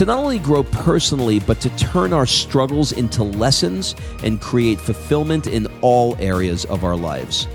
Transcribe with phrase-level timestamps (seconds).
[0.00, 3.94] to not only grow personally, but to turn our struggles into lessons
[4.24, 7.46] and create fulfillment in all areas of our lives.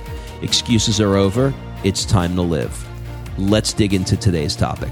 [0.44, 1.52] Excuses are over.
[1.84, 2.88] It's time to live.
[3.40, 4.92] Let's dig into today's topic.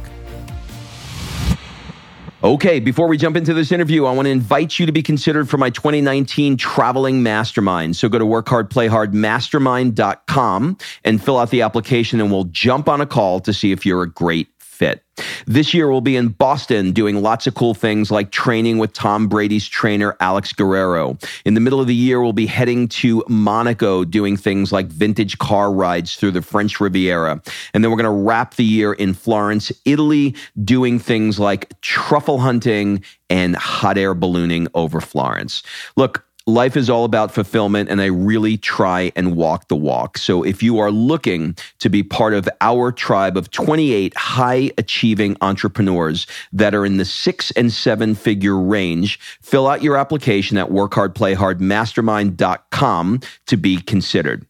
[2.43, 5.47] Okay, before we jump into this interview, I want to invite you to be considered
[5.47, 7.95] for my 2019 traveling mastermind.
[7.95, 13.39] So go to workhardplayhardmastermind.com and fill out the application and we'll jump on a call
[13.41, 15.03] to see if you're a great fit.
[15.45, 19.27] This year we'll be in Boston doing lots of cool things like training with Tom
[19.27, 21.17] Brady's trainer, Alex Guerrero.
[21.45, 25.37] In the middle of the year, we'll be heading to Monaco doing things like vintage
[25.37, 27.41] car rides through the French Riviera.
[27.73, 32.39] And then we're going to wrap the year in Florence, Italy, doing things like truffle
[32.39, 35.61] hunting and hot air ballooning over Florence.
[35.95, 40.17] Look, life is all about fulfillment and I really try and walk the walk.
[40.17, 45.37] So if you are looking to be part of our tribe of 28 high achieving
[45.41, 50.67] entrepreneurs that are in the six and seven figure range, fill out your application at
[50.69, 54.45] workhardplayhardmastermind.com to be considered.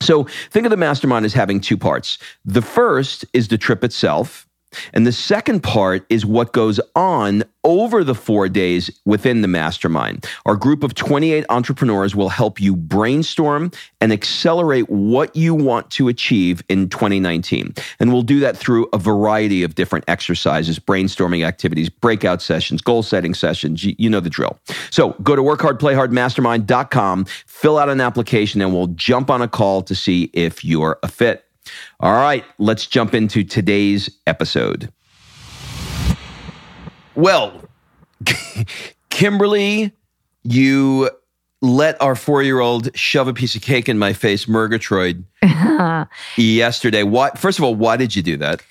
[0.00, 2.18] So think of the mastermind as having two parts.
[2.44, 4.47] The first is the trip itself.
[4.92, 10.26] And the second part is what goes on over the four days within the mastermind.
[10.46, 16.08] Our group of 28 entrepreneurs will help you brainstorm and accelerate what you want to
[16.08, 17.74] achieve in 2019.
[18.00, 23.02] And we'll do that through a variety of different exercises, brainstorming activities, breakout sessions, goal
[23.02, 23.84] setting sessions.
[23.84, 24.58] You, you know the drill.
[24.90, 29.94] So go to workhardplayhardmastermind.com, fill out an application, and we'll jump on a call to
[29.94, 31.47] see if you're a fit.
[32.00, 34.92] All right, let's jump into today's episode.
[37.14, 37.64] Well,
[39.10, 39.92] Kimberly,
[40.44, 41.10] you
[41.60, 45.24] let our four year old shove a piece of cake in my face, Murgatroyd,
[46.36, 47.02] yesterday.
[47.02, 48.62] Why, first of all, why did you do that?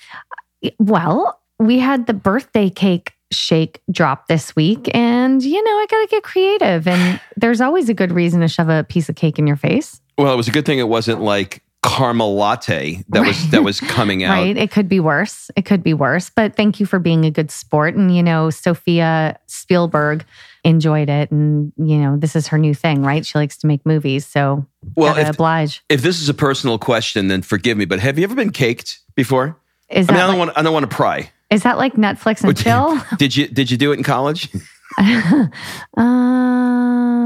[0.78, 6.00] Well, we had the birthday cake shake drop this week, and you know, I got
[6.00, 6.88] to get creative.
[6.88, 10.00] And there's always a good reason to shove a piece of cake in your face.
[10.16, 13.80] Well, it was a good thing it wasn't like caramel latte that was that was
[13.96, 14.32] coming out.
[14.32, 14.56] Right.
[14.56, 15.50] It could be worse.
[15.56, 16.30] It could be worse.
[16.30, 17.94] But thank you for being a good sport.
[17.94, 20.24] And you know, Sophia Spielberg
[20.64, 23.24] enjoyed it, and you know, this is her new thing, right?
[23.24, 24.66] She likes to make movies, so
[24.96, 25.82] Well, if- oblige.
[25.88, 27.84] If this is a personal question, then forgive me.
[27.84, 29.56] But have you ever been caked before?
[29.88, 31.30] Is I mean, I don't want I don't want to pry.
[31.48, 33.00] is that like Netflix and chill?
[33.18, 34.50] Did you did you do it in college?
[34.98, 35.50] um,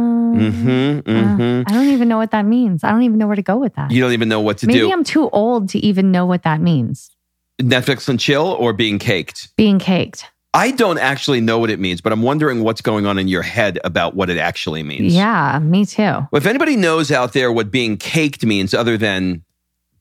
[0.03, 1.11] Mm-hmm.
[1.11, 1.63] Mm-hmm.
[1.67, 2.85] I don't even know what that means.
[2.85, 3.91] I don't even know where to go with that.
[3.91, 4.93] You don't even know what to Maybe do.
[4.93, 7.11] I'm too old to even know what that means.
[7.61, 9.55] Netflix and chill or being caked.
[9.57, 10.27] Being caked.
[10.55, 13.43] I don't actually know what it means, but I'm wondering what's going on in your
[13.43, 15.15] head about what it actually means.
[15.15, 16.03] Yeah, me too.
[16.03, 19.45] Well, if anybody knows out there what being caked means other than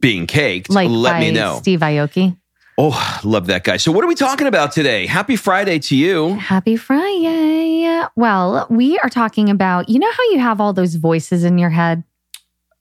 [0.02, 1.60] being caked, Like let me know.
[1.60, 2.38] Steve Aoki.
[2.78, 3.78] Oh, love that guy.
[3.78, 5.06] So, what are we talking about today?
[5.06, 6.36] Happy Friday to you.
[6.36, 8.02] Happy Friday.
[8.16, 11.70] Well, we are talking about, you know how you have all those voices in your
[11.70, 12.04] head?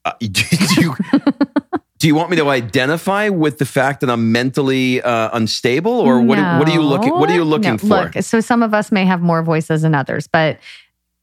[0.04, 0.42] Uh, do,
[0.80, 0.96] you,
[1.98, 6.20] do you want me to identify with the fact that I'm mentally uh, unstable, or
[6.22, 6.38] what?
[6.38, 7.12] What are you looking?
[7.18, 7.44] What are you No.
[7.46, 7.86] looking for?
[7.88, 10.58] Look, so some of us may have more voices than others, but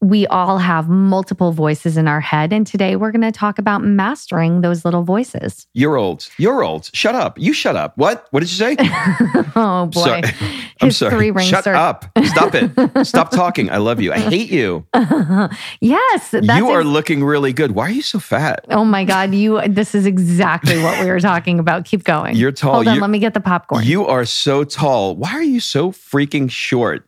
[0.02, 2.54] we all have multiple voices in our head.
[2.54, 5.66] And today we're going to talk about mastering those little voices.
[5.74, 6.30] You're old.
[6.38, 6.92] You're old.
[6.94, 7.40] Shut up.
[7.40, 7.98] You shut up.
[7.98, 8.28] What?
[8.30, 8.76] What did you say?
[9.56, 10.02] oh boy.
[10.02, 10.22] Sorry.
[10.82, 11.12] I'm His sorry.
[11.16, 12.06] three ring Shut up.
[12.26, 13.06] Stop it.
[13.08, 13.72] Stop talking.
[13.72, 14.14] I love you.
[14.14, 14.86] I hate you.
[15.82, 16.34] yes.
[16.34, 17.72] You are ex- looking really good.
[17.72, 18.66] Why are you so fat?
[18.70, 21.86] Oh my God, you this is exactly what we were talking about.
[21.86, 22.36] Keep going.
[22.36, 22.76] You're tall.
[22.76, 23.84] Hold on, You're- let me get the popcorn.
[23.84, 25.16] You are so tall.
[25.16, 27.08] Why are you so freaking short?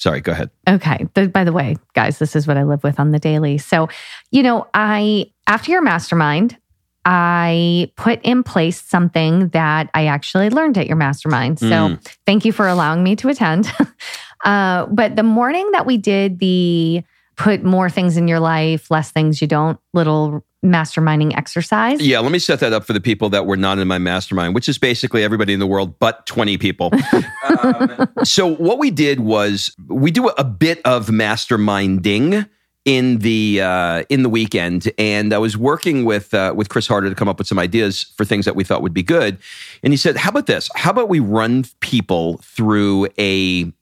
[0.00, 0.50] Sorry, go ahead.
[0.66, 1.04] Okay.
[1.28, 3.58] By the way, guys, this is what I live with on the daily.
[3.58, 3.88] So,
[4.30, 6.56] you know, I, after your mastermind,
[7.04, 11.58] I put in place something that I actually learned at your mastermind.
[11.58, 12.08] So, Mm.
[12.24, 13.70] thank you for allowing me to attend.
[14.44, 17.02] uh, but the morning that we did the
[17.40, 21.98] put more things in your life, less things you don't, little masterminding exercise.
[21.98, 24.54] Yeah, let me set that up for the people that were not in my mastermind,
[24.54, 26.92] which is basically everybody in the world but 20 people.
[27.62, 32.46] um, so, what we did was we do a bit of masterminding
[32.84, 37.08] in the uh, in the weekend, and I was working with uh, with Chris Harder
[37.08, 39.38] to come up with some ideas for things that we thought would be good.
[39.82, 40.68] And he said, "How about this?
[40.74, 43.72] How about we run people through a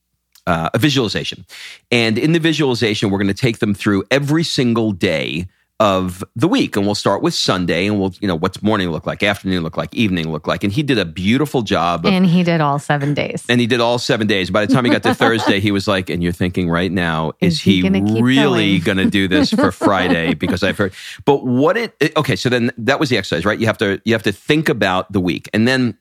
[0.48, 1.44] uh, a visualization.
[1.92, 5.46] And in the visualization, we're going to take them through every single day
[5.78, 6.74] of the week.
[6.74, 9.76] And we'll start with Sunday and we'll, you know, what's morning look like, afternoon look
[9.76, 10.64] like, evening look like.
[10.64, 12.06] And he did a beautiful job.
[12.06, 13.44] Of, and he did all seven days.
[13.48, 14.50] And he did all seven days.
[14.50, 17.32] By the time he got to Thursday, he was like, and you're thinking right now,
[17.40, 20.32] is, is he, he really going to do this for Friday?
[20.32, 20.94] Because I've heard,
[21.26, 22.34] but what it, okay.
[22.36, 23.60] So then that was the exercise, right?
[23.60, 25.98] You have to, you have to think about the week and then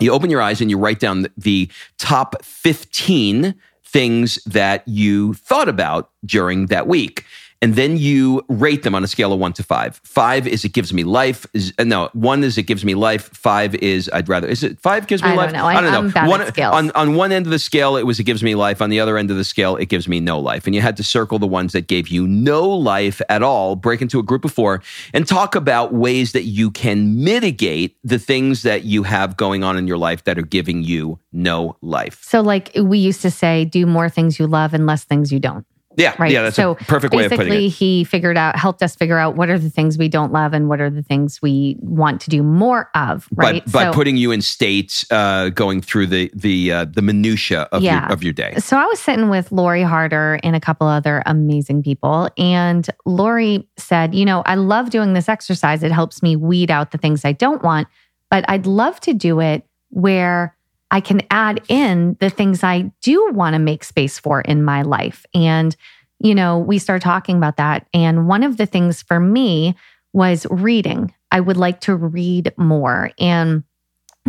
[0.00, 1.68] you open your eyes and you write down the
[1.98, 3.54] top 15
[3.90, 7.24] things that you thought about during that week
[7.60, 10.00] and then you rate them on a scale of one to five.
[10.04, 11.46] Five is it gives me life.
[11.54, 13.28] Is, uh, no, one is it gives me life.
[13.34, 14.46] Five is I'd rather.
[14.46, 15.52] Is it five gives me I life?
[15.52, 15.66] Don't know.
[15.66, 16.28] I, don't know.
[16.28, 18.80] one, on on one end of the scale, it was it gives me life.
[18.80, 20.66] On the other end of the scale, it gives me no life.
[20.66, 23.74] And you had to circle the ones that gave you no life at all.
[23.74, 24.82] Break into a group of four
[25.12, 29.76] and talk about ways that you can mitigate the things that you have going on
[29.76, 32.22] in your life that are giving you no life.
[32.22, 35.40] So, like we used to say, do more things you love and less things you
[35.40, 35.66] don't.
[35.98, 36.30] Yeah, right.
[36.30, 37.56] Yeah, that's so a perfect way of putting it.
[37.56, 40.52] Basically, he figured out, helped us figure out what are the things we don't love
[40.52, 43.28] and what are the things we want to do more of.
[43.34, 43.64] Right.
[43.66, 47.62] By, by so, putting you in states, uh, going through the the uh, the minutia
[47.72, 48.04] of yeah.
[48.04, 48.54] your of your day.
[48.58, 53.68] So I was sitting with Lori Harder and a couple other amazing people, and Lori
[53.76, 55.82] said, "You know, I love doing this exercise.
[55.82, 57.88] It helps me weed out the things I don't want,
[58.30, 60.54] but I'd love to do it where."
[60.90, 64.82] I can add in the things I do want to make space for in my
[64.82, 65.26] life.
[65.34, 65.76] And,
[66.18, 67.86] you know, we start talking about that.
[67.92, 69.76] And one of the things for me
[70.12, 71.12] was reading.
[71.30, 73.10] I would like to read more.
[73.18, 73.64] And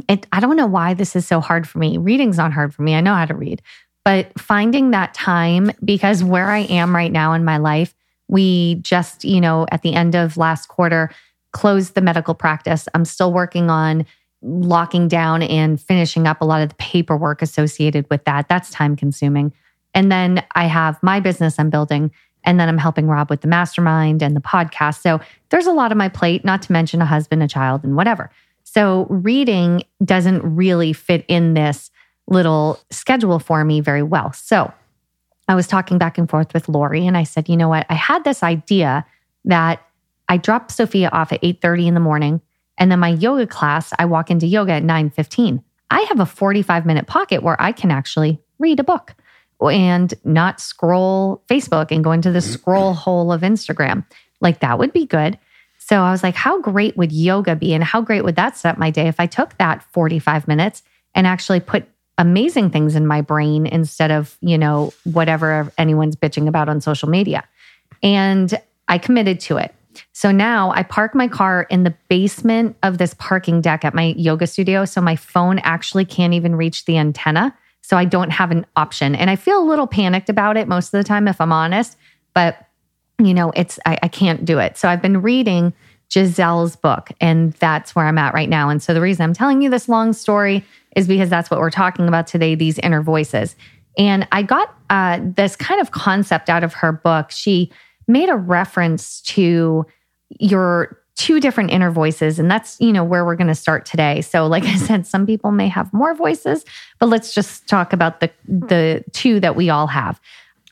[0.07, 1.97] it, I don't know why this is so hard for me.
[1.97, 2.95] Reading's not hard for me.
[2.95, 3.61] I know how to read,
[4.03, 7.93] but finding that time because where I am right now in my life,
[8.27, 11.09] we just, you know, at the end of last quarter,
[11.51, 12.87] closed the medical practice.
[12.93, 14.05] I'm still working on
[14.41, 18.47] locking down and finishing up a lot of the paperwork associated with that.
[18.47, 19.53] That's time consuming.
[19.93, 22.11] And then I have my business I'm building.
[22.45, 25.01] And then I'm helping Rob with the mastermind and the podcast.
[25.01, 25.19] So
[25.49, 28.31] there's a lot on my plate, not to mention a husband, a child, and whatever.
[28.63, 31.91] So reading doesn't really fit in this
[32.27, 34.31] little schedule for me very well.
[34.31, 34.71] So
[35.47, 37.85] I was talking back and forth with Lori and I said, you know what?
[37.89, 39.05] I had this idea
[39.45, 39.85] that
[40.29, 42.41] I drop Sophia off at 8:30 in the morning
[42.79, 45.61] and then my yoga class, I walk into yoga at 9:15.
[45.91, 49.15] I have a 45 minute pocket where I can actually read a book
[49.61, 53.01] and not scroll Facebook and go into the scroll mm-hmm.
[53.01, 54.05] hole of Instagram.
[54.39, 55.37] Like that would be good.
[55.77, 57.73] So I was like, how great would yoga be?
[57.73, 60.83] And how great would that set my day if I took that 45 minutes
[61.15, 61.87] and actually put
[62.17, 67.09] amazing things in my brain instead of, you know, whatever anyone's bitching about on social
[67.09, 67.43] media.
[68.03, 68.53] And
[68.87, 69.73] I committed to it.
[70.11, 74.13] So now I park my car in the basement of this parking deck at my
[74.17, 74.85] yoga studio.
[74.85, 77.55] So my phone actually can't even reach the antenna.
[77.81, 79.15] So I don't have an option.
[79.15, 81.97] And I feel a little panicked about it most of the time, if I'm honest.
[82.33, 82.67] But,
[83.17, 84.77] you know, it's, I, I can't do it.
[84.77, 85.73] So I've been reading
[86.09, 88.69] Giselle's book, and that's where I'm at right now.
[88.69, 90.63] And so the reason I'm telling you this long story
[90.95, 93.55] is because that's what we're talking about today these inner voices.
[93.97, 97.31] And I got uh, this kind of concept out of her book.
[97.31, 97.71] She,
[98.09, 99.85] made a reference to
[100.39, 104.21] your two different inner voices and that's you know where we're going to start today.
[104.21, 106.65] So like i said some people may have more voices
[106.97, 110.19] but let's just talk about the the two that we all have.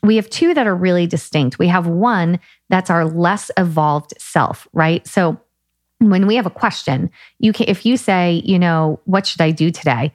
[0.02, 1.58] We have two that are really distinct.
[1.58, 5.06] We have one that's our less evolved self right?
[5.06, 5.40] So
[5.98, 9.50] when we have a question you can if you say you know what should i
[9.50, 10.14] do today?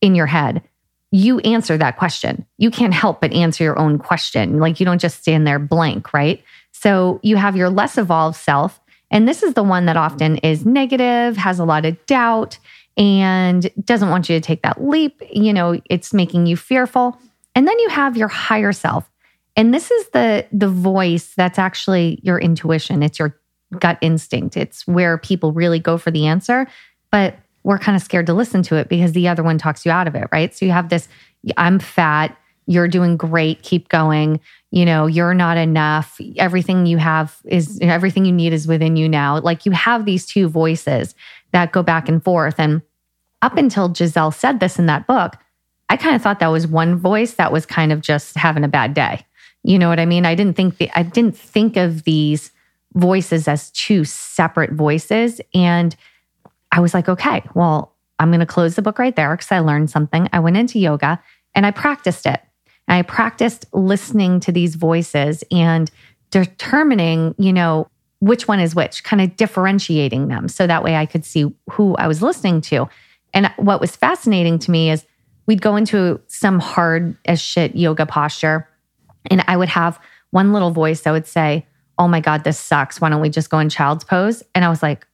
[0.00, 0.62] in your head
[1.10, 2.44] you answer that question.
[2.58, 4.58] You can't help but answer your own question.
[4.58, 6.42] Like you don't just stand there blank right
[6.80, 8.80] so you have your less evolved self.
[9.10, 12.58] And this is the one that often is negative, has a lot of doubt,
[12.96, 15.22] and doesn't want you to take that leap.
[15.32, 17.18] You know, it's making you fearful.
[17.54, 19.10] And then you have your higher self.
[19.56, 23.02] And this is the the voice that's actually your intuition.
[23.02, 23.36] It's your
[23.76, 24.56] gut instinct.
[24.56, 26.68] It's where people really go for the answer,
[27.10, 29.90] but we're kind of scared to listen to it because the other one talks you
[29.90, 30.54] out of it, right?
[30.54, 31.08] So you have this
[31.56, 32.36] I'm fat,
[32.68, 36.20] you're doing great, keep going you know, you're not enough.
[36.36, 39.40] Everything you have is everything you need is within you now.
[39.40, 41.14] Like you have these two voices
[41.52, 42.56] that go back and forth.
[42.58, 42.82] And
[43.40, 45.36] up until Giselle said this in that book,
[45.88, 48.68] I kind of thought that was one voice that was kind of just having a
[48.68, 49.24] bad day.
[49.64, 50.26] You know what I mean?
[50.26, 52.50] I didn't think the, I didn't think of these
[52.94, 55.40] voices as two separate voices.
[55.54, 55.96] And
[56.72, 59.60] I was like, okay, well, I'm going to close the book right there because I
[59.60, 60.28] learned something.
[60.32, 61.22] I went into yoga
[61.54, 62.42] and I practiced it.
[62.88, 65.90] And I practiced listening to these voices and
[66.30, 67.88] determining, you know,
[68.20, 70.48] which one is which, kind of differentiating them.
[70.48, 72.88] So that way I could see who I was listening to.
[73.32, 75.04] And what was fascinating to me is
[75.46, 78.68] we'd go into some hard as shit yoga posture.
[79.30, 81.66] And I would have one little voice that would say,
[82.00, 83.00] Oh my God, this sucks.
[83.00, 84.42] Why don't we just go in child's pose?
[84.54, 85.06] And I was like,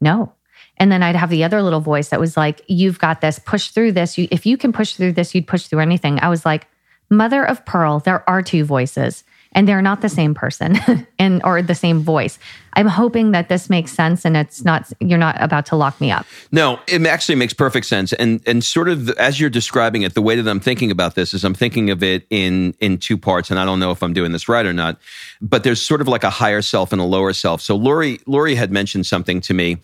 [0.00, 0.32] No.
[0.78, 3.70] And then I'd have the other little voice that was like, You've got this, push
[3.70, 4.18] through this.
[4.18, 6.18] You, if you can push through this, you'd push through anything.
[6.20, 6.66] I was like,
[7.12, 9.22] Mother of pearl, there are two voices
[9.54, 10.78] and they're not the same person
[11.18, 12.38] and or the same voice.
[12.74, 16.10] I'm hoping that this makes sense and it's not you're not about to lock me
[16.10, 16.24] up.
[16.52, 18.14] No, it actually makes perfect sense.
[18.14, 21.34] And and sort of as you're describing it, the way that I'm thinking about this
[21.34, 24.14] is I'm thinking of it in in two parts, and I don't know if I'm
[24.14, 24.98] doing this right or not.
[25.42, 27.60] But there's sort of like a higher self and a lower self.
[27.60, 29.76] So Lori Lori had mentioned something to me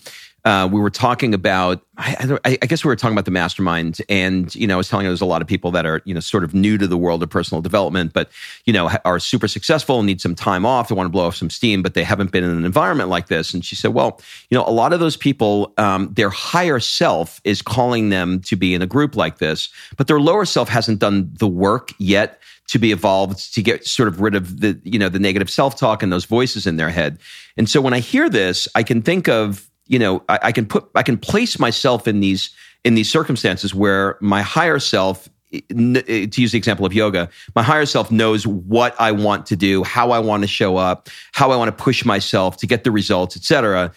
[0.44, 4.54] uh, we were talking about I, I, guess we were talking about the mastermind and
[4.54, 6.20] you know i was telling you there's a lot of people that are you know
[6.20, 8.30] sort of new to the world of personal development but
[8.64, 10.88] you know are super successful and need some time off.
[10.88, 13.26] They want to blow off some steam but they haven't been in an environment like
[13.26, 13.52] this.
[13.52, 17.40] And she said well you know a lot of those people um, their higher self
[17.44, 21.00] is calling them to be in a group like this but their lower self hasn't
[21.00, 24.98] done the work yet to be evolved to get sort of rid of the you
[24.98, 27.18] know the negative self-talk and those voices in their head.
[27.56, 30.66] And so when i hear this i can think of you know, I, I can
[30.66, 32.50] put, I can place myself in these
[32.84, 37.62] in these circumstances where my higher self eh, to use the example of yoga, my
[37.62, 41.50] higher self knows what I want to do, how I want to show up, how
[41.50, 43.92] I want to push myself to get the results, etc.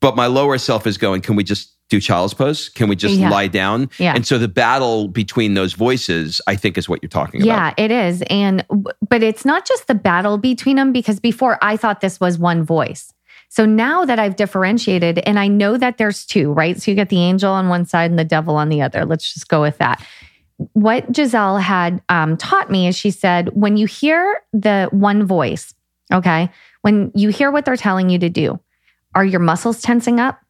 [0.00, 2.68] But my lower self is going, can we just do child's pose?
[2.68, 3.30] Can we just yeah.
[3.30, 3.90] lie down?
[3.98, 4.14] Yeah.
[4.14, 7.74] And so the battle between those voices, I think, is what you're talking about.
[7.78, 8.22] Yeah, it is.
[8.30, 8.64] And
[9.08, 12.62] but it's not just the battle between them because before I thought this was one
[12.62, 13.12] voice.
[13.50, 16.80] So now that I've differentiated and I know that there's two, right?
[16.80, 19.04] So you get the angel on one side and the devil on the other.
[19.04, 20.06] Let's just go with that.
[20.72, 25.74] What Giselle had um, taught me is she said, when you hear the one voice,
[26.12, 26.48] okay,
[26.82, 28.60] when you hear what they're telling you to do,
[29.16, 30.40] are your muscles tensing up?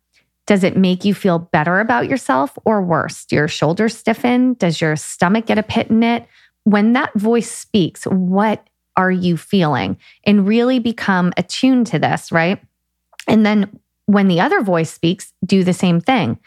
[0.47, 3.25] Does it make you feel better about yourself or worse?
[3.25, 4.55] Do your shoulders stiffen?
[4.55, 6.27] Does your stomach get a pit in it?
[6.65, 9.97] When that voice speaks, what are you feeling?
[10.25, 12.61] And really become attuned to this, right?
[13.27, 16.39] And then when the other voice speaks, do the same thing.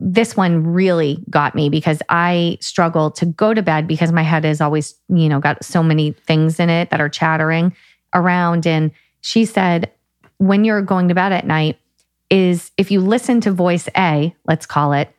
[0.00, 4.44] This one really got me because I struggle to go to bed because my head
[4.44, 7.76] is always, you know, got so many things in it that are chattering
[8.14, 8.66] around.
[8.66, 9.92] And she said,
[10.38, 11.78] when you're going to bed at night,
[12.30, 15.14] is if you listen to voice A, let's call it,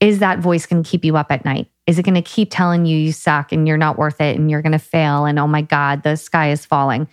[0.00, 1.70] is that voice going to keep you up at night?
[1.86, 4.50] Is it going to keep telling you you suck and you're not worth it and
[4.50, 7.08] you're going to fail and oh my God, the sky is falling?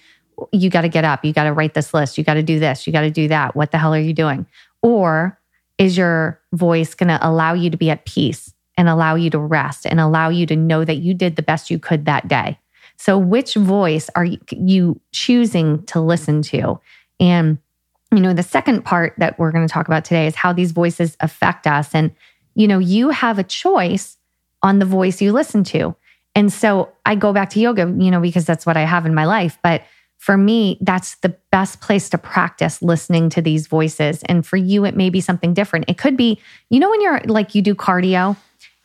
[0.51, 2.59] You got to get up, you got to write this list, you got to do
[2.59, 3.55] this, you got to do that.
[3.55, 4.45] What the hell are you doing?
[4.81, 5.39] Or
[5.77, 9.39] is your voice going to allow you to be at peace and allow you to
[9.39, 12.59] rest and allow you to know that you did the best you could that day?
[12.97, 16.79] So, which voice are you choosing to listen to?
[17.19, 17.57] And,
[18.11, 20.71] you know, the second part that we're going to talk about today is how these
[20.71, 21.93] voices affect us.
[21.93, 22.11] And,
[22.53, 24.17] you know, you have a choice
[24.61, 25.95] on the voice you listen to.
[26.35, 29.13] And so I go back to yoga, you know, because that's what I have in
[29.13, 29.57] my life.
[29.61, 29.83] But
[30.17, 34.23] for me, that's the best place to practice listening to these voices.
[34.23, 35.85] And for you, it may be something different.
[35.87, 38.35] It could be, you know, when you're like, you do cardio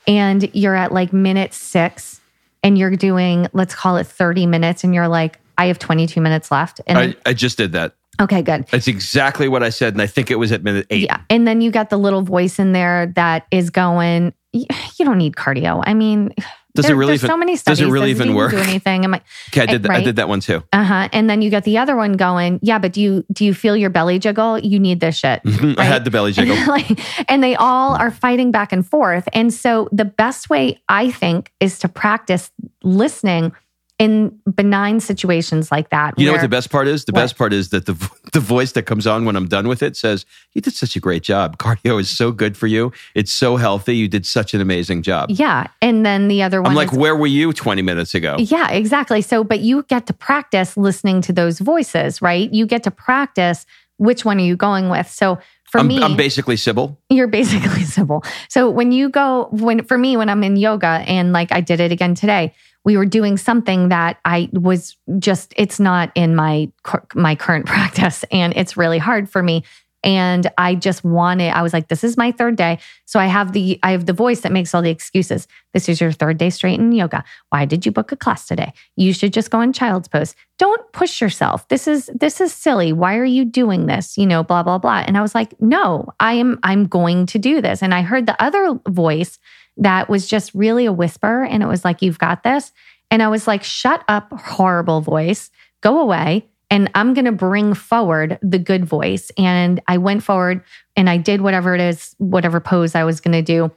[0.07, 2.21] and you're at like minute six
[2.63, 6.51] and you're doing, let's call it 30 minutes, and you're like, I have 22 minutes
[6.51, 6.81] left.
[6.87, 7.95] And I, I just did that.
[8.21, 8.67] Okay, good.
[8.67, 9.95] That's exactly what I said.
[9.95, 11.05] And I think it was at minute eight.
[11.05, 11.21] Yeah.
[11.31, 14.67] And then you got the little voice in there that is going, you
[14.99, 15.83] don't need cardio.
[15.87, 16.35] I mean,
[16.75, 17.79] does there, it really even, so many studies.
[17.79, 18.53] Does it really even work?
[18.53, 19.05] Do anything?
[19.05, 19.89] Am I, okay, I did.
[19.89, 20.01] Right?
[20.01, 20.63] I did that one too.
[20.73, 21.09] Uh huh.
[21.13, 22.61] And then you get the other one going.
[22.63, 24.59] Yeah, but do you do you feel your belly jiggle?
[24.59, 25.41] You need this shit.
[25.45, 25.79] Right?
[25.79, 26.57] I had the belly jiggle.
[26.57, 29.29] And, like, and they all are fighting back and forth.
[29.33, 32.51] And so the best way I think is to practice
[32.83, 33.53] listening
[34.01, 36.19] in benign situations like that.
[36.19, 37.05] You know what the best part is?
[37.05, 37.21] The what?
[37.21, 37.93] best part is that the
[38.33, 41.01] the voice that comes on when I'm done with it says, "You did such a
[41.01, 41.59] great job.
[41.59, 42.93] Cardio is so good for you.
[43.15, 43.95] It's so healthy.
[43.95, 46.71] You did such an amazing job." Yeah, and then the other one.
[46.71, 49.21] I'm like, is, "Where were you 20 minutes ago?" Yeah, exactly.
[49.21, 52.51] So, but you get to practice listening to those voices, right?
[52.51, 53.67] You get to practice
[53.99, 55.11] which one are you going with.
[55.11, 56.99] So for I'm, me, I'm basically Sybil.
[57.11, 58.25] You're basically Sybil.
[58.49, 61.81] So when you go, when for me, when I'm in yoga and like I did
[61.81, 66.71] it again today, we were doing something that I was just it's not in my
[67.15, 69.65] my current practice and it's really hard for me.
[70.03, 72.79] And I just wanted I was like this is my third day.
[73.05, 75.47] So I have the I have the voice that makes all the excuses.
[75.75, 77.23] This is your third day straight in yoga.
[77.51, 78.73] Why did you book a class today?
[78.97, 80.35] You should just go in child's pose.
[80.59, 81.69] Don't push yourself.
[81.69, 82.95] This is this is silly.
[82.95, 84.17] Why are you doing this?
[84.17, 85.05] You know blah blah blah.
[85.07, 87.83] And I was like no I am I'm going to do this.
[87.83, 89.39] And I heard the other voice
[89.77, 91.45] that was just really a whisper.
[91.45, 92.73] And it was like, You've got this.
[93.11, 95.51] And I was like, Shut up, horrible voice,
[95.81, 96.47] go away.
[96.73, 99.33] And I'm going to bring forward the good voice.
[99.37, 100.63] And I went forward
[100.95, 103.73] and I did whatever it is, whatever pose I was going to do.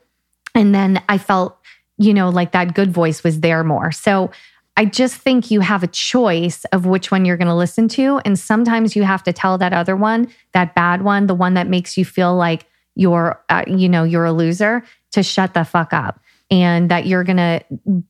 [0.54, 1.58] And then I felt
[1.98, 3.92] you know, like that good voice was there more.
[3.92, 4.32] So
[4.76, 8.20] I just think you have a choice of which one you're going to listen to.
[8.26, 11.68] And sometimes you have to tell that other one, that bad one, the one that
[11.68, 14.84] makes you feel like you're, uh, you know, you're a loser
[15.14, 16.20] to shut the fuck up
[16.52, 17.64] and that you're going to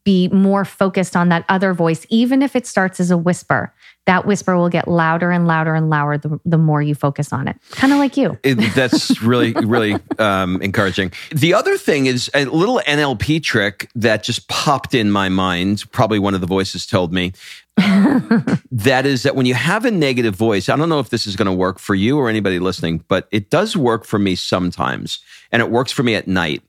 [0.04, 3.74] be more focused on that other voice, even if it starts as a whisper.
[4.06, 7.48] That whisper will get louder and louder and louder the, the more you focus on
[7.48, 7.56] it.
[7.72, 8.38] Kind of like you.
[8.44, 11.14] It, that's really, really um, encouraging.
[11.32, 15.90] The other thing is a little NLP trick that just popped in my mind.
[15.94, 17.32] Probably one of the voices told me.
[17.78, 21.38] that is that when you have a negative voice, I don't know if this is
[21.38, 25.20] going to work for you or anybody listening, but it does work for me sometimes.
[25.50, 26.62] And it works for me at night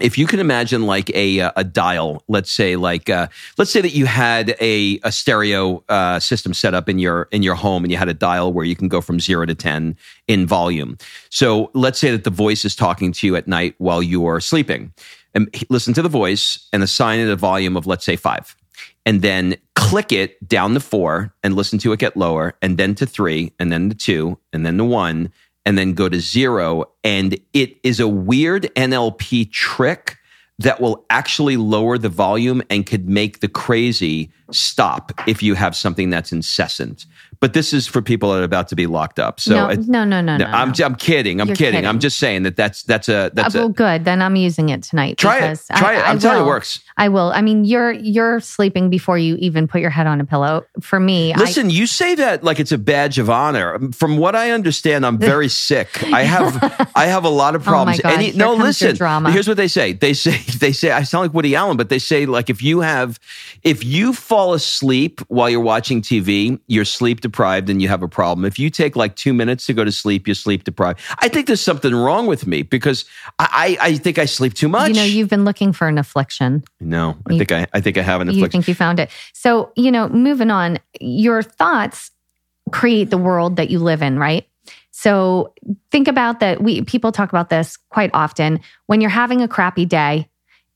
[0.00, 3.80] if you can imagine like a uh, a dial, let's say like uh, let's say
[3.80, 7.84] that you had a a stereo uh, system set up in your in your home,
[7.84, 9.96] and you had a dial where you can go from zero to ten
[10.26, 10.96] in volume.
[11.30, 14.40] So let's say that the voice is talking to you at night while you are
[14.40, 14.92] sleeping,
[15.34, 18.56] and listen to the voice and assign it a volume of let's say five,
[19.06, 22.94] and then click it down to four and listen to it get lower, and then
[22.96, 25.32] to three, and then to two, and then to one
[25.66, 26.84] and then go to zero.
[27.02, 30.18] And it is a weird NLP trick
[30.58, 35.74] that will actually lower the volume and could make the crazy stop if you have
[35.74, 37.06] something that's incessant.
[37.44, 39.38] But this is for people that are about to be locked up.
[39.38, 41.42] So no, it, no, no, no, no, I'm, I'm kidding.
[41.42, 41.56] I'm kidding.
[41.56, 41.86] kidding.
[41.86, 44.06] I'm just saying that that's that's a that's uh, well, a, good.
[44.06, 45.18] Then I'm using it tonight.
[45.18, 45.60] Try it.
[45.76, 46.08] Try I, it.
[46.08, 46.80] I'm I telling you, it works.
[46.96, 47.32] I will.
[47.34, 50.64] I mean, you're you're sleeping before you even put your head on a pillow.
[50.80, 51.66] For me, listen.
[51.66, 53.78] I, you say that like it's a badge of honor.
[53.92, 56.02] From what I understand, I'm very sick.
[56.02, 58.00] I have I have a lot of oh problems.
[58.02, 58.96] Oh Any, no, listen.
[58.96, 59.30] Drama.
[59.30, 59.92] Here's what they say.
[59.92, 62.80] They say they say I sound like Woody Allen, but they say like if you
[62.80, 63.20] have
[63.62, 68.08] if you fall asleep while you're watching TV, you're sleep deprived and you have a
[68.08, 68.44] problem.
[68.44, 71.00] If you take like two minutes to go to sleep, you're sleep deprived.
[71.18, 73.04] I think there's something wrong with me because
[73.38, 74.88] I, I think I sleep too much.
[74.88, 76.64] You know, you've been looking for an affliction.
[76.80, 78.44] No, I you, think I, I think I have an affliction.
[78.44, 79.10] You think you found it.
[79.32, 82.10] So, you know, moving on, your thoughts
[82.72, 84.46] create the world that you live in, right?
[84.90, 85.52] So
[85.90, 86.62] think about that.
[86.62, 88.60] We people talk about this quite often.
[88.86, 90.28] When you're having a crappy day,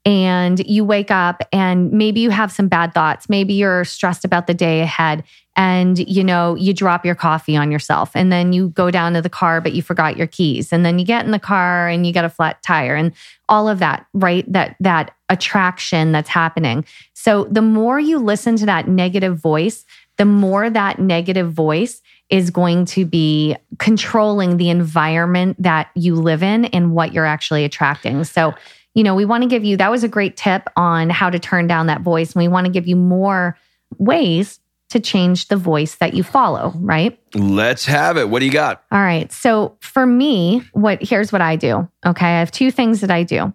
[0.09, 3.29] and you wake up and maybe you have some bad thoughts.
[3.29, 5.23] Maybe you're stressed about the day ahead
[5.55, 9.21] and you know you drop your coffee on yourself and then you go down to
[9.21, 10.73] the car but you forgot your keys.
[10.73, 13.13] And then you get in the car and you get a flat tire and
[13.51, 14.51] all of that right?
[14.51, 16.87] That that attraction that's happening.
[17.13, 19.85] So the more you listen to that negative voice
[20.17, 26.43] the more that negative voice is going to be controlling the environment that you live
[26.43, 28.25] in and what you're actually attracting.
[28.25, 28.53] So
[28.95, 31.39] you know, we want to give you that was a great tip on how to
[31.39, 32.33] turn down that voice.
[32.33, 33.57] And we want to give you more
[33.99, 37.19] ways to change the voice that you follow, right?
[37.35, 38.31] Let's have it.
[38.31, 38.83] What do you got?
[38.91, 39.31] All right.
[39.33, 41.89] So for me, what here's what I do.
[42.07, 42.27] Okay.
[42.27, 43.53] I have two things that I do.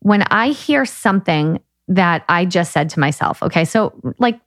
[0.00, 3.64] When I hear something that I just said to myself, okay.
[3.64, 4.40] So like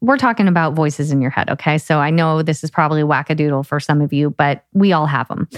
[0.00, 1.50] we're talking about voices in your head.
[1.50, 1.76] Okay.
[1.78, 5.28] So I know this is probably wackadoodle for some of you, but we all have
[5.28, 5.48] them.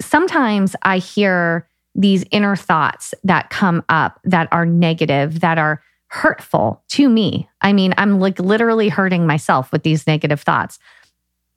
[0.00, 6.82] Sometimes I hear these inner thoughts that come up that are negative, that are hurtful
[6.88, 7.48] to me.
[7.60, 10.78] I mean, I'm like literally hurting myself with these negative thoughts.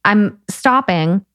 [0.05, 1.25] I'm stopping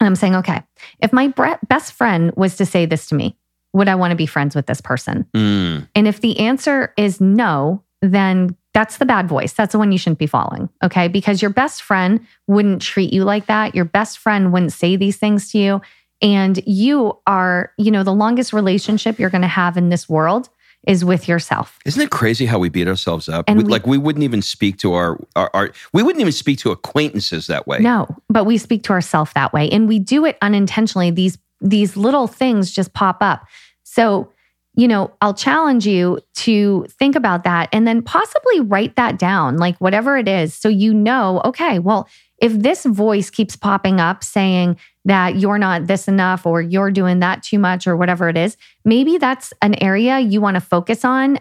[0.00, 0.62] and I'm saying, okay,
[1.00, 1.32] if my
[1.68, 3.36] best friend was to say this to me,
[3.72, 5.26] would I want to be friends with this person?
[5.34, 5.88] Mm.
[5.94, 9.52] And if the answer is no, then that's the bad voice.
[9.52, 10.68] That's the one you shouldn't be following.
[10.82, 11.08] Okay.
[11.08, 13.74] Because your best friend wouldn't treat you like that.
[13.74, 15.80] Your best friend wouldn't say these things to you.
[16.22, 20.48] And you are, you know, the longest relationship you're going to have in this world
[20.86, 21.78] is with yourself.
[21.84, 23.44] Isn't it crazy how we beat ourselves up?
[23.48, 26.58] And we, like we wouldn't even speak to our, our, our we wouldn't even speak
[26.60, 27.78] to acquaintances that way.
[27.78, 31.10] No, but we speak to ourselves that way, and we do it unintentionally.
[31.10, 33.46] These these little things just pop up.
[33.84, 34.32] So,
[34.74, 39.58] you know, I'll challenge you to think about that, and then possibly write that down,
[39.58, 41.42] like whatever it is, so you know.
[41.44, 42.08] Okay, well,
[42.38, 47.20] if this voice keeps popping up saying that you're not this enough or you're doing
[47.20, 51.04] that too much or whatever it is, maybe that's an area you want to focus
[51.04, 51.38] on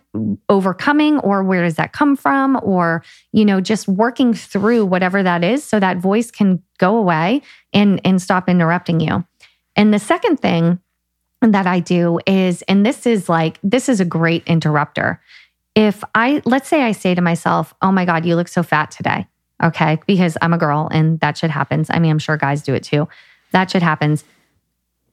[0.49, 5.43] overcoming or where does that come from or you know just working through whatever that
[5.43, 7.41] is so that voice can go away
[7.73, 9.23] and and stop interrupting you.
[9.75, 10.79] And the second thing
[11.41, 15.21] that I do is and this is like this is a great interrupter.
[15.75, 18.91] If I let's say I say to myself, "Oh my god, you look so fat
[18.91, 19.27] today."
[19.63, 19.99] Okay.
[20.07, 21.89] Because I'm a girl and that shit happens.
[21.91, 23.07] I mean, I'm sure guys do it too.
[23.51, 24.23] That shit happens.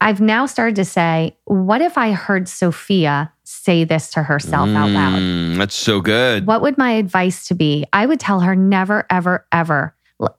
[0.01, 4.77] I've now started to say, what if I heard Sophia say this to herself mm,
[4.77, 5.19] out loud?
[5.19, 6.47] Mm, that's so good.
[6.47, 7.85] What would my advice to be?
[7.93, 9.95] I would tell her never, ever, ever,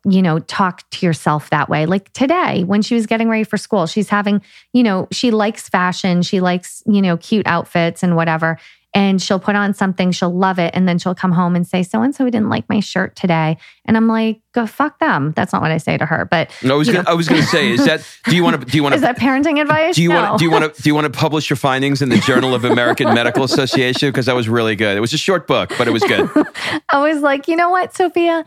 [0.06, 1.86] you know, talk to yourself that way.
[1.86, 5.68] Like today, when she was getting ready for school, she's having, you know, she likes
[5.68, 8.58] fashion, she likes, you know, cute outfits and whatever.
[8.94, 11.84] And she'll put on something, she'll love it, and then she'll come home and say,
[11.84, 15.54] "So and so didn't like my shirt today," and I'm like, "Go fuck them." That's
[15.54, 17.12] not what I say to her, but No, I was gonna, know.
[17.12, 19.02] I was going to say, is that do you want to do you want is
[19.02, 19.96] that parenting advice?
[19.96, 20.16] do you No.
[20.24, 22.56] want do you want to do you want to publish your findings in the Journal
[22.56, 24.98] of American Medical Association because that was really good.
[24.98, 26.30] It was a short book, but it was good.
[26.90, 28.44] I was like, you know what, Sophia?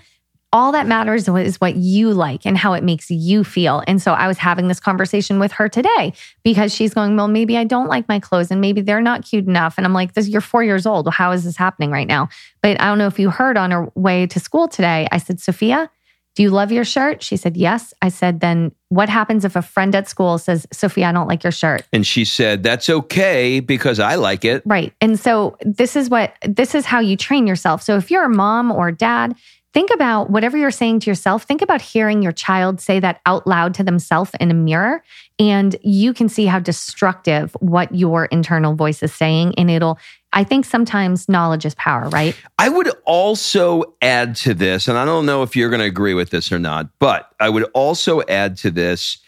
[0.53, 3.83] All that matters is what you like and how it makes you feel.
[3.87, 6.13] And so I was having this conversation with her today
[6.43, 9.47] because she's going, Well, maybe I don't like my clothes and maybe they're not cute
[9.47, 9.75] enough.
[9.79, 11.09] And I'm like, this, You're four years old.
[11.09, 12.29] How is this happening right now?
[12.63, 15.41] But I don't know if you heard on her way to school today, I said,
[15.41, 15.91] Sophia,
[16.35, 17.23] do you love your shirt?
[17.23, 17.95] She said, Yes.
[18.03, 21.45] I said, Then what happens if a friend at school says, Sophia, I don't like
[21.45, 21.85] your shirt?
[21.95, 24.93] And she said, "That's okay because I like it." Right.
[25.01, 27.83] And so this is what this is how you train yourself.
[27.83, 29.35] So if you're a mom or dad,
[29.73, 31.45] think about whatever you're saying to yourself.
[31.45, 35.03] Think about hearing your child say that out loud to themselves in a mirror
[35.39, 39.99] and you can see how destructive what your internal voice is saying and it'll
[40.35, 42.35] I think sometimes knowledge is power, right?
[42.59, 46.15] I would also add to this, and I don't know if you're going to agree
[46.15, 49.19] with this or not, but I would also add to this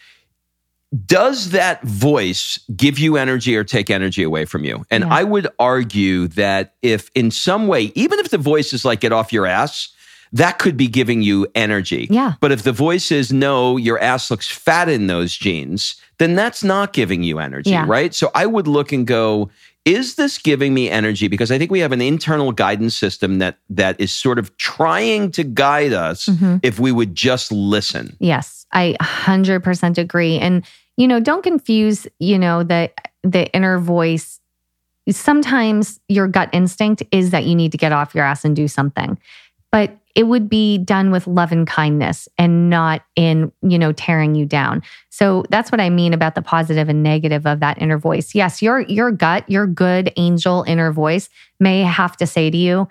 [1.05, 4.85] does that voice give you energy or take energy away from you?
[4.89, 5.13] And Yeah.
[5.13, 9.11] I would argue that if in some way, even if the voice is like, get
[9.11, 9.89] off your ass,
[10.33, 12.07] that could be giving you energy.
[12.09, 12.33] Yeah.
[12.39, 16.63] But if the voice is, no, your ass looks fat in those jeans, then that's
[16.63, 17.85] not giving you energy, Yeah.
[17.87, 18.13] right?
[18.13, 19.49] So I would look and go,
[19.85, 21.27] is this giving me energy?
[21.27, 25.29] Because I think we have an internal guidance system that that is sort of trying
[25.31, 26.59] to guide us Mhm.
[26.63, 28.15] if we would just listen.
[28.19, 30.39] Yes, I 100% agree.
[30.39, 30.63] And
[30.97, 32.89] you know, don't confuse, you know, the
[33.21, 34.39] the inner voice.
[35.09, 38.67] Sometimes your gut instinct is that you need to get off your ass and do
[38.67, 39.17] something.
[39.71, 44.33] But it would be done with love and kindness and not in, you know, tearing
[44.33, 44.81] you down.
[45.09, 48.33] So that's what I mean about the positive and negative of that inner voice.
[48.33, 52.87] Yes, your your gut, your good angel inner voice may have to say to you,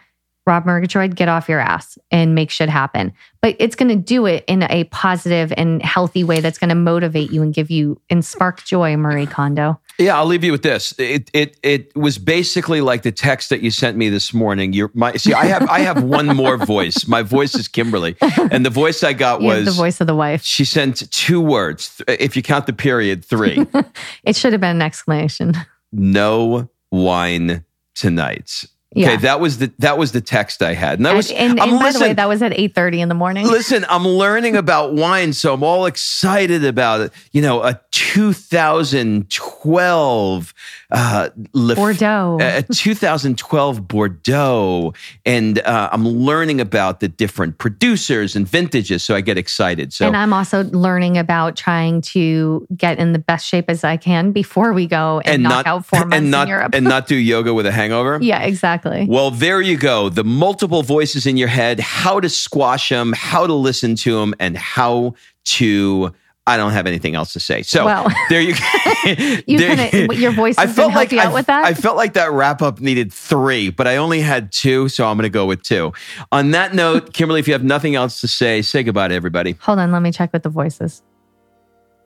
[0.47, 3.13] Rob Murgatroyd, get off your ass and make shit happen.
[3.41, 6.75] But it's going to do it in a positive and healthy way that's going to
[6.75, 9.81] motivate you and give you and spark joy, Marie Kondo.
[9.99, 10.93] Yeah, I'll leave you with this.
[10.99, 14.73] It it it was basically like the text that you sent me this morning.
[14.73, 17.07] You're my see, I have I have one more voice.
[17.07, 18.17] My voice is Kimberly,
[18.51, 20.43] and the voice I got You was the voice of the wife.
[20.43, 22.03] she sent two words.
[22.09, 23.67] If you count the period, three.
[24.25, 25.55] It should have been an exclamation.
[25.93, 28.65] no wine tonight.
[28.95, 29.09] Yeah.
[29.09, 31.31] Okay, that was the that was the text I had, and that was.
[31.31, 33.47] and, and, I'm and by the way, that was at 8.30 in the morning.
[33.47, 37.13] Listen, I'm learning about wine, so I'm all excited about it.
[37.33, 40.55] You know, a 2012
[40.91, 42.39] uh, Lef- Bordeaux.
[42.41, 44.93] a 2012 Bordeaux,
[45.27, 49.93] and uh, I'm learning about the different producers and vintages, so I get excited.
[49.93, 53.97] So and I'm also learning about trying to get in the best shape as I
[53.97, 56.75] can before we go and, knock out four months and not in Europe.
[56.75, 58.19] and not do yoga with a hangover.
[58.23, 58.84] yeah, exactly.
[59.09, 60.09] Well, there you go.
[60.09, 64.35] The multiple voices in your head, how to squash them, how to listen to them,
[64.39, 66.13] and how to.
[66.47, 67.63] I don't have anything else to say.
[67.63, 68.53] So Well, there you
[69.07, 69.41] go.
[69.47, 71.65] You kinda- your voice I has felt like out I, with that?
[71.65, 75.17] I felt like that wrap up needed three, but I only had two, so I'm
[75.17, 75.95] going to go with two.
[76.33, 79.53] On that note, Kimberly, if you have nothing else to say, say goodbye to everybody.
[79.63, 81.03] Hold on, let me check with the voices.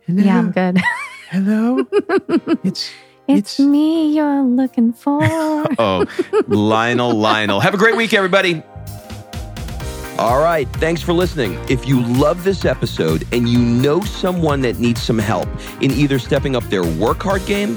[0.07, 0.79] Yeah, I'm good.
[1.31, 1.85] Hello.
[2.63, 2.93] it's
[3.29, 5.19] It's, It's- me you're looking for.
[5.79, 6.05] Oh,
[6.49, 7.61] Lionel, Lionel.
[7.61, 8.63] Have a great week, everybody.
[10.19, 10.67] All right.
[10.79, 11.55] Thanks for listening.
[11.69, 15.49] If you love this episode and you know someone that needs some help
[15.81, 17.77] in either stepping up their work hard game